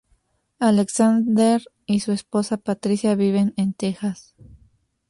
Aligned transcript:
Alexander 0.57 1.61
Y 1.85 1.99
su 1.99 2.11
esposa, 2.11 2.57
Patricia, 2.57 3.13
viven 3.13 3.53
en 3.55 3.73
Texas. 3.75 4.33